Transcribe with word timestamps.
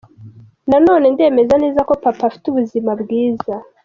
Nanone 0.69 1.05
ndemeza 1.13 1.55
neza 1.63 1.79
ko 1.87 1.93
Papa 2.03 2.23
afite 2.29 2.45
ubuzima 2.47 2.91
bwiza. 3.01 3.53